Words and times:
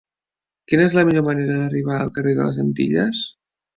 Quina 0.71 0.87
és 0.91 0.95
la 0.99 1.03
millor 1.09 1.25
manera 1.29 1.57
d'arribar 1.59 1.99
al 1.99 2.13
carrer 2.17 2.33
de 2.41 2.49
les 2.49 2.59
Antilles? 2.65 3.23